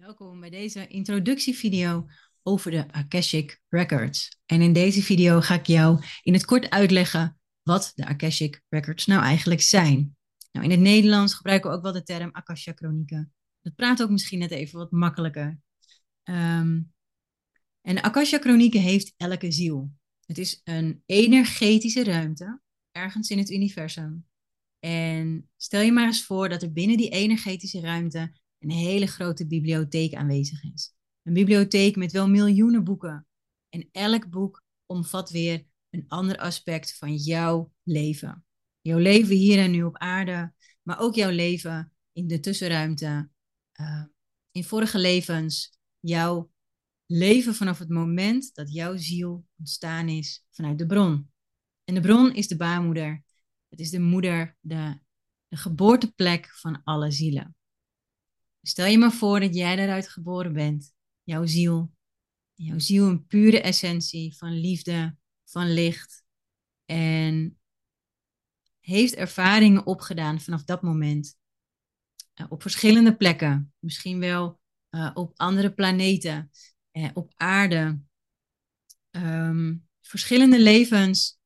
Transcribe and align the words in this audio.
Welkom 0.00 0.40
bij 0.40 0.50
deze 0.50 0.86
introductievideo 0.86 2.06
over 2.42 2.70
de 2.70 2.92
Akashic 2.92 3.60
Records. 3.68 4.38
En 4.46 4.60
in 4.60 4.72
deze 4.72 5.02
video 5.02 5.40
ga 5.40 5.54
ik 5.54 5.66
jou 5.66 6.02
in 6.22 6.32
het 6.32 6.44
kort 6.44 6.70
uitleggen 6.70 7.38
wat 7.62 7.92
de 7.94 8.06
Akashic 8.06 8.62
Records 8.68 9.06
nou 9.06 9.22
eigenlijk 9.22 9.60
zijn. 9.60 10.16
Nou, 10.52 10.64
in 10.64 10.70
het 10.70 10.80
Nederlands 10.80 11.34
gebruiken 11.34 11.70
we 11.70 11.76
ook 11.76 11.82
wel 11.82 11.92
de 11.92 12.02
term 12.02 12.28
Akasha 12.32 12.72
Chronieken. 12.74 13.32
Dat 13.62 13.74
praat 13.74 14.02
ook 14.02 14.10
misschien 14.10 14.38
net 14.38 14.50
even 14.50 14.78
wat 14.78 14.90
makkelijker. 14.90 15.58
Ehm, 16.22 16.80
en 17.80 17.94
de 17.94 18.02
Akasha 18.02 18.38
Chronieken 18.38 18.80
heeft 18.80 19.14
elke 19.16 19.52
ziel. 19.52 19.92
Het 20.26 20.38
is 20.38 20.60
een 20.64 21.02
energetische 21.06 22.04
ruimte, 22.04 22.60
ergens 22.92 23.30
in 23.30 23.38
het 23.38 23.50
universum. 23.50 24.26
En 24.78 25.50
stel 25.56 25.80
je 25.80 25.92
maar 25.92 26.06
eens 26.06 26.24
voor 26.24 26.48
dat 26.48 26.62
er 26.62 26.72
binnen 26.72 26.96
die 26.96 27.10
energetische 27.10 27.80
ruimte 27.80 28.32
een 28.60 28.70
hele 28.70 29.06
grote 29.06 29.46
bibliotheek 29.46 30.14
aanwezig 30.14 30.62
is. 30.64 30.94
Een 31.22 31.32
bibliotheek 31.32 31.96
met 31.96 32.12
wel 32.12 32.28
miljoenen 32.28 32.84
boeken. 32.84 33.26
En 33.68 33.88
elk 33.92 34.30
boek 34.30 34.62
omvat 34.86 35.30
weer 35.30 35.66
een 35.90 36.04
ander 36.08 36.38
aspect 36.38 36.96
van 36.96 37.14
jouw 37.14 37.72
leven. 37.82 38.44
Jouw 38.80 38.98
leven 38.98 39.36
hier 39.36 39.58
en 39.58 39.70
nu 39.70 39.82
op 39.82 39.98
aarde, 39.98 40.52
maar 40.82 41.00
ook 41.00 41.14
jouw 41.14 41.30
leven 41.30 41.92
in 42.12 42.26
de 42.26 42.40
tussenruimte, 42.40 43.30
uh, 43.80 44.04
in 44.50 44.64
vorige 44.64 44.98
levens, 44.98 45.78
jouw 46.00 46.50
leven 47.06 47.54
vanaf 47.54 47.78
het 47.78 47.88
moment 47.88 48.54
dat 48.54 48.72
jouw 48.72 48.96
ziel 48.96 49.46
ontstaan 49.58 50.08
is 50.08 50.46
vanuit 50.50 50.78
de 50.78 50.86
bron. 50.86 51.30
En 51.84 51.94
de 51.94 52.00
bron 52.00 52.34
is 52.34 52.48
de 52.48 52.56
baarmoeder. 52.56 53.24
Het 53.68 53.80
is 53.80 53.90
de 53.90 54.00
moeder, 54.00 54.56
de, 54.60 54.98
de 55.48 55.56
geboorteplek 55.56 56.48
van 56.48 56.82
alle 56.84 57.10
zielen. 57.10 57.54
Stel 58.62 58.86
je 58.86 58.98
maar 58.98 59.12
voor 59.12 59.40
dat 59.40 59.54
jij 59.54 59.76
daaruit 59.76 60.08
geboren 60.08 60.52
bent, 60.52 60.92
jouw 61.22 61.46
ziel. 61.46 61.92
Jouw 62.54 62.78
ziel 62.78 63.06
een 63.06 63.26
pure 63.26 63.60
essentie 63.60 64.36
van 64.36 64.60
liefde, 64.60 65.16
van 65.44 65.72
licht. 65.72 66.24
En 66.84 67.58
heeft 68.80 69.14
ervaringen 69.14 69.86
opgedaan 69.86 70.40
vanaf 70.40 70.64
dat 70.64 70.82
moment. 70.82 71.38
Uh, 72.40 72.46
op 72.48 72.62
verschillende 72.62 73.16
plekken. 73.16 73.74
Misschien 73.78 74.18
wel 74.18 74.60
uh, 74.90 75.10
op 75.14 75.32
andere 75.36 75.72
planeten. 75.72 76.50
Uh, 76.92 77.10
op 77.14 77.32
aarde. 77.36 78.00
Um, 79.10 79.88
verschillende 80.00 80.60
levens. 80.60 81.38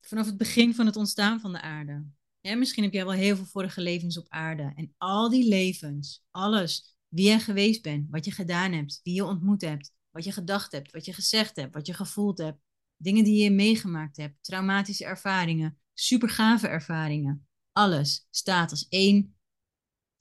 Vanaf 0.00 0.26
het 0.26 0.36
begin 0.36 0.74
van 0.74 0.86
het 0.86 0.96
ontstaan 0.96 1.40
van 1.40 1.52
de 1.52 1.60
aarde. 1.60 2.06
Misschien 2.54 2.82
heb 2.82 2.92
jij 2.92 3.04
wel 3.04 3.14
heel 3.14 3.36
veel 3.36 3.44
vorige 3.44 3.80
levens 3.80 4.18
op 4.18 4.26
aarde. 4.28 4.72
En 4.76 4.94
al 4.98 5.30
die 5.30 5.48
levens, 5.48 6.24
alles, 6.30 6.96
wie 7.08 7.30
je 7.30 7.38
geweest 7.38 7.82
bent, 7.82 8.10
wat 8.10 8.24
je 8.24 8.30
gedaan 8.30 8.72
hebt, 8.72 9.00
wie 9.02 9.14
je 9.14 9.24
ontmoet 9.24 9.60
hebt, 9.60 9.92
wat 10.10 10.24
je 10.24 10.32
gedacht 10.32 10.72
hebt, 10.72 10.92
wat 10.92 11.04
je 11.04 11.12
gezegd 11.12 11.56
hebt, 11.56 11.74
wat 11.74 11.86
je 11.86 11.94
gevoeld 11.94 12.38
hebt, 12.38 12.60
dingen 12.96 13.24
die 13.24 13.42
je 13.42 13.50
meegemaakt 13.50 14.16
hebt, 14.16 14.36
traumatische 14.40 15.04
ervaringen, 15.04 15.78
supergave 15.94 16.68
ervaringen. 16.68 17.48
Alles 17.72 18.26
staat 18.30 18.70
als 18.70 18.88
één 18.88 19.36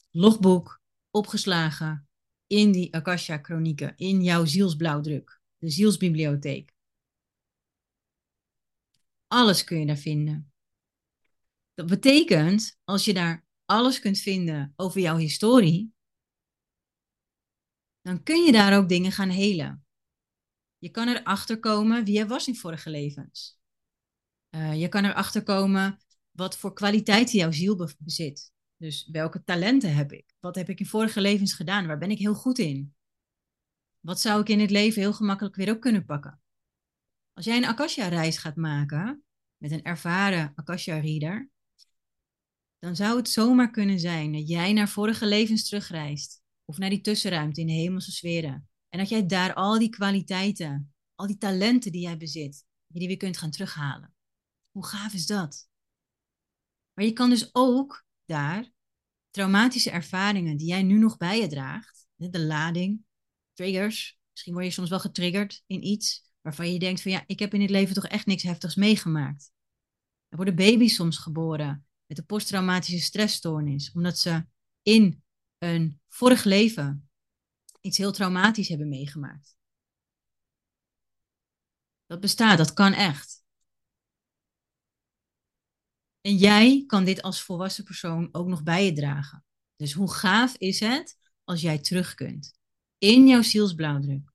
logboek 0.10 0.82
opgeslagen 1.12 2.08
in 2.48 2.72
die 2.72 2.96
Akasha-chronieken, 2.96 3.94
in 3.98 4.24
jouw 4.24 4.46
zielsblauwdruk, 4.46 5.42
de 5.58 5.70
zielsbibliotheek. 5.70 6.74
Alles 9.28 9.64
kun 9.64 9.80
je 9.80 9.86
daar 9.86 9.98
vinden. 9.98 10.55
Dat 11.76 11.88
betekent, 11.88 12.80
als 12.84 13.06
je 13.06 13.14
daar 13.14 13.46
alles 13.66 14.00
kunt 14.00 14.20
vinden 14.20 14.74
over 14.76 15.02
jouw 15.02 15.18
historie, 15.18 15.94
dan 18.02 18.24
kun 18.24 18.44
je 18.44 18.52
daar 18.52 18.78
ook 18.78 18.90
dingen 18.90 19.12
gaan 19.12 19.30
helen. 19.30 19.86
Je 20.78 20.90
kan 20.90 21.08
erachter 21.08 21.60
komen 21.60 22.04
wie 22.04 22.18
je 22.18 22.28
was 22.28 22.48
in 22.48 22.56
vorige 22.56 22.90
levens. 22.90 23.60
Uh, 24.50 24.80
je 24.80 24.88
kan 24.88 25.06
erachter 25.06 25.44
komen 25.44 26.00
wat 26.32 26.58
voor 26.58 26.74
kwaliteiten 26.74 27.38
jouw 27.38 27.52
ziel 27.52 27.90
bezit. 28.00 28.54
Dus 28.78 29.08
welke 29.12 29.44
talenten 29.44 29.96
heb 29.96 30.12
ik? 30.12 30.36
Wat 30.40 30.56
heb 30.56 30.70
ik 30.70 30.80
in 30.80 30.86
vorige 30.86 31.22
levens 31.22 31.54
gedaan? 31.54 31.88
Waar 31.88 31.98
ben 31.98 32.12
ik 32.12 32.18
heel 32.18 32.34
goed 32.34 32.58
in? 32.58 32.96
Wat 34.00 34.22
zou 34.22 34.42
ik 34.42 34.50
in 34.50 34.60
het 34.60 34.72
leven 34.72 35.02
heel 35.02 35.14
gemakkelijk 35.14 35.56
weer 35.56 35.72
op 35.72 35.80
kunnen 35.80 36.06
pakken? 36.06 36.42
Als 37.34 37.46
jij 37.46 37.58
een 37.58 37.66
Akasha-reis 37.66 38.38
gaat 38.38 38.56
maken 38.56 39.24
met 39.58 39.72
een 39.72 39.84
ervaren 39.84 40.52
Akasha-reader, 40.56 41.50
dan 42.86 42.96
zou 42.96 43.18
het 43.18 43.30
zomaar 43.30 43.72
kunnen 43.72 44.00
zijn 44.00 44.32
dat 44.32 44.48
jij 44.48 44.74
naar 44.74 44.90
vorige 44.90 45.26
levens 45.26 45.68
terugreist. 45.68 46.44
Of 46.66 46.78
naar 46.78 46.90
die 46.90 47.02
tussenruimte 47.02 47.62
in 47.62 47.68
de 47.68 47.74
hemelse 47.74 48.12
sferen. 48.12 48.70
En 48.90 49.00
dat 49.00 49.10
jij 49.10 49.26
daar 49.26 49.54
al 49.54 49.80
die 49.80 49.90
kwaliteiten, 49.90 50.94
al 51.16 51.28
die 51.28 51.38
talenten 51.38 51.92
die 51.92 52.02
jij 52.02 52.18
bezit, 52.18 52.66
die 52.88 53.08
weer 53.08 53.18
kunt 53.18 53.38
gaan 53.38 53.52
terughalen. 53.52 54.16
Hoe 54.72 54.86
gaaf 54.86 55.14
is 55.14 55.26
dat? 55.26 55.70
Maar 56.94 57.06
je 57.06 57.14
kan 57.14 57.30
dus 57.30 57.50
ook 57.52 58.06
daar 58.26 58.72
traumatische 59.30 59.92
ervaringen 59.92 60.58
die 60.58 60.68
jij 60.68 60.84
nu 60.84 60.98
nog 60.98 61.18
bij 61.18 61.40
je 61.40 61.48
draagt, 61.48 62.08
de 62.16 62.40
lading, 62.40 63.06
triggers, 63.54 64.20
misschien 64.32 64.54
word 64.54 64.66
je 64.66 64.72
soms 64.72 64.90
wel 64.90 65.00
getriggerd 65.00 65.64
in 65.68 65.84
iets 65.84 66.32
waarvan 66.42 66.74
je 66.74 66.80
denkt 66.80 67.02
van 67.02 67.12
ja, 67.12 67.24
ik 67.28 67.40
heb 67.40 67.54
in 67.54 67.60
dit 67.60 67.70
leven 67.70 67.96
toch 67.96 68.08
echt 68.08 68.26
niks 68.26 68.44
heftigs 68.44 68.76
meegemaakt. 68.76 69.52
Er 70.28 70.36
worden 70.36 70.56
baby's 70.56 70.96
soms 70.96 71.18
geboren 71.18 71.85
met 72.06 72.18
een 72.18 72.26
posttraumatische 72.26 73.06
stressstoornis, 73.06 73.92
omdat 73.92 74.18
ze 74.18 74.46
in 74.82 75.24
een 75.58 76.02
vorig 76.08 76.44
leven 76.44 77.10
iets 77.82 77.98
heel 77.98 78.12
traumatisch 78.12 78.68
hebben 78.68 78.90
meegemaakt. 78.90 79.58
Dat 82.06 82.20
bestaat, 82.20 82.58
dat 82.58 82.74
kan 82.74 82.94
echt. 82.94 83.44
En 86.22 86.36
jij 86.36 86.84
kan 86.88 87.06
dit 87.06 87.22
als 87.22 87.42
volwassen 87.42 87.84
persoon 87.84 88.30
ook 88.32 88.48
nog 88.48 88.64
bij 88.64 88.86
je 88.86 88.94
dragen. 88.94 89.46
Dus 89.76 89.94
hoe 89.94 90.14
gaaf 90.14 90.58
is 90.58 90.80
het 90.80 91.18
als 91.44 91.62
jij 91.62 91.80
terug 91.80 92.14
kunt 92.14 92.60
in 92.98 93.28
jouw 93.28 93.42
zielsblauwdruk? 93.42 94.34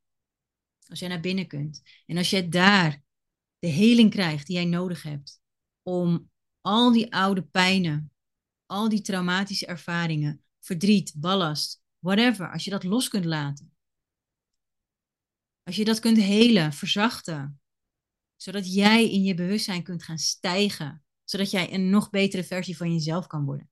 Als 0.86 0.98
jij 0.98 1.08
naar 1.08 1.20
binnen 1.20 1.46
kunt 1.46 1.82
en 2.06 2.16
als 2.16 2.30
jij 2.30 2.48
daar 2.48 3.02
de 3.58 3.66
heling 3.66 4.10
krijgt 4.10 4.46
die 4.46 4.56
jij 4.56 4.64
nodig 4.64 5.02
hebt 5.02 5.40
om 5.82 6.30
al 6.60 6.92
die 6.92 7.14
oude 7.14 7.42
pijnen, 7.42 8.12
al 8.66 8.88
die 8.88 9.00
traumatische 9.00 9.66
ervaringen, 9.66 10.44
verdriet, 10.60 11.12
ballast, 11.16 11.82
whatever, 11.98 12.52
als 12.52 12.64
je 12.64 12.70
dat 12.70 12.84
los 12.84 13.08
kunt 13.08 13.24
laten. 13.24 13.74
Als 15.62 15.76
je 15.76 15.84
dat 15.84 15.98
kunt 15.98 16.16
helen, 16.16 16.72
verzachten, 16.72 17.60
zodat 18.36 18.74
jij 18.74 19.10
in 19.10 19.22
je 19.22 19.34
bewustzijn 19.34 19.82
kunt 19.82 20.02
gaan 20.02 20.18
stijgen, 20.18 21.04
zodat 21.24 21.50
jij 21.50 21.74
een 21.74 21.90
nog 21.90 22.10
betere 22.10 22.44
versie 22.44 22.76
van 22.76 22.92
jezelf 22.92 23.26
kan 23.26 23.44
worden. 23.44 23.70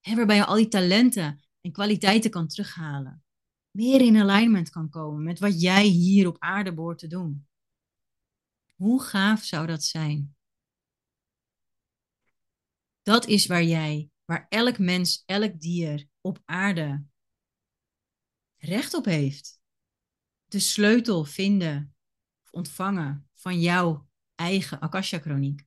Waarbij 0.00 0.36
je 0.36 0.44
al 0.44 0.56
die 0.56 0.68
talenten 0.68 1.40
en 1.60 1.72
kwaliteiten 1.72 2.30
kan 2.30 2.48
terughalen. 2.48 3.24
Meer 3.70 4.00
in 4.00 4.16
alignment 4.16 4.70
kan 4.70 4.88
komen 4.88 5.22
met 5.22 5.38
wat 5.38 5.60
jij 5.60 5.84
hier 5.84 6.26
op 6.26 6.36
aarde 6.38 6.74
behoort 6.74 6.98
te 6.98 7.06
doen. 7.06 7.48
Hoe 8.74 9.02
gaaf 9.02 9.44
zou 9.44 9.66
dat 9.66 9.84
zijn? 9.84 10.36
Dat 13.02 13.26
is 13.26 13.46
waar 13.46 13.64
jij, 13.64 14.10
waar 14.24 14.46
elk 14.48 14.78
mens, 14.78 15.22
elk 15.26 15.60
dier 15.60 16.06
op 16.20 16.42
aarde 16.44 17.04
recht 18.56 18.94
op 18.94 19.04
heeft. 19.04 19.60
De 20.44 20.58
sleutel 20.58 21.24
vinden 21.24 21.94
of 22.42 22.50
ontvangen 22.50 23.28
van 23.34 23.60
jouw 23.60 24.08
eigen 24.34 24.80
Akasha-chroniek. 24.80 25.64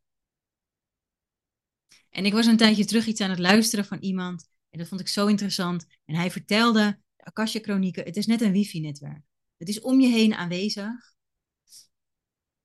En 2.10 2.26
ik 2.26 2.34
was 2.34 2.46
een 2.46 2.58
tijdje 2.58 2.86
terug 2.86 3.06
iets 3.06 3.22
aan 3.22 3.30
het 3.30 3.40
luisteren 3.40 3.86
van 3.86 3.98
iemand. 3.98 4.50
En 4.70 4.80
dat 4.80 4.88
vond 4.88 5.02
ik 5.02 5.08
zo 5.08 5.28
interessant. 5.28 5.86
En 6.06 6.16
hij 6.16 6.32
vertelde, 6.32 7.00
de 7.16 7.24
Akasha-chronieken, 7.24 8.04
het 8.04 8.18
is 8.18 8.26
net 8.26 8.42
een 8.42 8.52
wifi-netwerk. 8.52 9.24
Het 9.58 9.70
is 9.70 9.82
om 9.82 10.00
je 10.00 10.08
heen 10.08 10.34
aanwezig. 10.34 11.14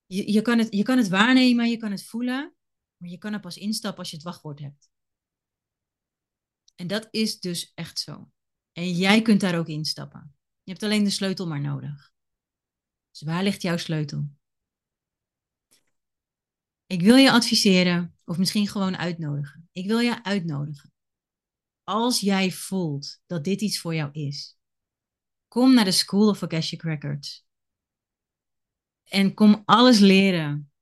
Je, 0.06 0.32
je, 0.32 0.42
kan 0.42 0.58
het, 0.58 0.75
je 0.75 0.82
kan 0.82 0.98
het 0.98 1.08
waarnemen, 1.08 1.70
je 1.70 1.76
kan 1.76 1.90
het 1.90 2.04
voelen. 2.04 2.54
Maar 2.98 3.10
je 3.10 3.18
kan 3.18 3.32
er 3.32 3.40
pas 3.40 3.56
instappen 3.56 3.98
als 3.98 4.10
je 4.10 4.16
het 4.16 4.24
wachtwoord 4.24 4.58
hebt. 4.58 4.90
En 6.74 6.86
dat 6.86 7.08
is 7.10 7.40
dus 7.40 7.72
echt 7.74 7.98
zo. 7.98 8.30
En 8.72 8.92
jij 8.92 9.22
kunt 9.22 9.40
daar 9.40 9.58
ook 9.58 9.68
instappen. 9.68 10.36
Je 10.62 10.70
hebt 10.70 10.82
alleen 10.82 11.04
de 11.04 11.10
sleutel 11.10 11.46
maar 11.46 11.60
nodig. 11.60 12.12
Dus 13.10 13.20
waar 13.20 13.42
ligt 13.42 13.62
jouw 13.62 13.76
sleutel? 13.76 14.30
Ik 16.86 17.00
wil 17.00 17.16
je 17.16 17.30
adviseren, 17.30 18.18
of 18.24 18.38
misschien 18.38 18.68
gewoon 18.68 18.96
uitnodigen. 18.96 19.68
Ik 19.72 19.86
wil 19.86 19.98
je 19.98 20.24
uitnodigen. 20.24 20.92
Als 21.84 22.20
jij 22.20 22.50
voelt 22.50 23.20
dat 23.26 23.44
dit 23.44 23.60
iets 23.60 23.80
voor 23.80 23.94
jou 23.94 24.12
is, 24.12 24.58
kom 25.48 25.74
naar 25.74 25.84
de 25.84 25.92
School 25.92 26.28
of 26.28 26.42
Akashic 26.42 26.82
Records. 26.82 27.46
En 29.04 29.34
kom 29.34 29.62
alles 29.64 29.98
leren 29.98 30.72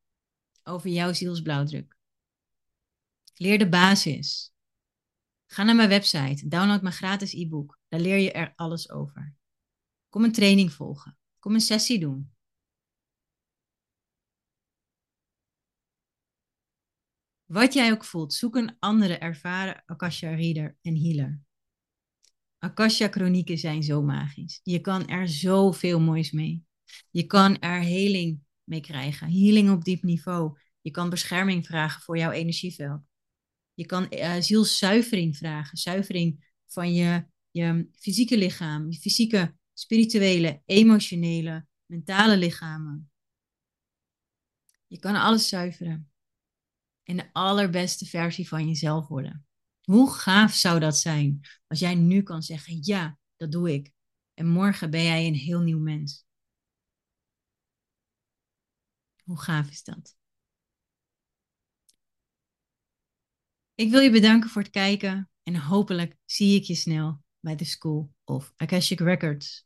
over 0.62 0.90
jouw 0.90 1.12
zielsblauwdruk. 1.12 1.95
Leer 3.38 3.58
de 3.58 3.68
basis. 3.68 4.54
Ga 5.46 5.62
naar 5.62 5.74
mijn 5.74 5.88
website, 5.88 6.48
download 6.48 6.82
mijn 6.82 6.94
gratis 6.94 7.32
e-book. 7.32 7.78
Daar 7.88 8.00
leer 8.00 8.16
je 8.16 8.32
er 8.32 8.52
alles 8.54 8.90
over. 8.90 9.34
Kom 10.08 10.24
een 10.24 10.32
training 10.32 10.72
volgen. 10.72 11.18
Kom 11.38 11.54
een 11.54 11.60
sessie 11.60 11.98
doen. 11.98 12.34
Wat 17.44 17.72
jij 17.72 17.92
ook 17.92 18.04
voelt, 18.04 18.34
zoek 18.34 18.56
een 18.56 18.76
andere 18.78 19.18
ervaren 19.18 19.82
Akasha 19.86 20.34
Reader 20.34 20.76
en 20.82 20.96
Healer. 20.96 21.40
Akasha 22.58 23.08
Chronieken 23.08 23.58
zijn 23.58 23.82
zo 23.82 24.02
magisch. 24.02 24.60
Je 24.62 24.80
kan 24.80 25.06
er 25.06 25.28
zoveel 25.28 26.00
moois 26.00 26.30
mee. 26.30 26.64
Je 27.10 27.26
kan 27.26 27.58
er 27.58 27.80
heling 27.80 28.40
mee 28.64 28.80
krijgen. 28.80 29.30
Healing 29.30 29.70
op 29.70 29.84
diep 29.84 30.02
niveau. 30.02 30.58
Je 30.80 30.90
kan 30.90 31.10
bescherming 31.10 31.66
vragen 31.66 32.02
voor 32.02 32.18
jouw 32.18 32.30
energieveld. 32.30 33.02
Je 33.76 33.86
kan 33.86 34.06
uh, 34.10 34.36
zielszuivering 34.40 35.36
vragen. 35.36 35.78
Zuivering 35.78 36.60
van 36.66 36.94
je, 36.94 37.26
je 37.50 37.88
fysieke 37.92 38.38
lichaam. 38.38 38.90
Je 38.90 38.98
fysieke, 38.98 39.56
spirituele, 39.72 40.62
emotionele, 40.64 41.66
mentale 41.86 42.36
lichamen. 42.36 43.10
Je 44.86 44.98
kan 44.98 45.14
alles 45.14 45.48
zuiveren. 45.48 46.10
En 47.02 47.16
de 47.16 47.32
allerbeste 47.32 48.06
versie 48.06 48.48
van 48.48 48.66
jezelf 48.68 49.08
worden. 49.08 49.46
Hoe 49.82 50.12
gaaf 50.12 50.54
zou 50.54 50.80
dat 50.80 50.96
zijn 50.96 51.40
als 51.66 51.78
jij 51.78 51.94
nu 51.94 52.22
kan 52.22 52.42
zeggen: 52.42 52.78
ja, 52.80 53.18
dat 53.36 53.52
doe 53.52 53.72
ik. 53.72 53.92
En 54.34 54.46
morgen 54.46 54.90
ben 54.90 55.02
jij 55.02 55.26
een 55.26 55.34
heel 55.34 55.60
nieuw 55.60 55.80
mens. 55.80 56.26
Hoe 59.24 59.40
gaaf 59.40 59.70
is 59.70 59.82
dat? 59.82 60.16
Ik 63.78 63.90
wil 63.90 64.00
je 64.00 64.10
bedanken 64.10 64.50
voor 64.50 64.62
het 64.62 64.70
kijken 64.70 65.30
en 65.42 65.56
hopelijk 65.56 66.16
zie 66.24 66.60
ik 66.60 66.64
je 66.64 66.74
snel 66.74 67.22
bij 67.40 67.56
de 67.56 67.64
School 67.64 68.12
of 68.24 68.52
Akashic 68.56 69.00
Records. 69.00 69.65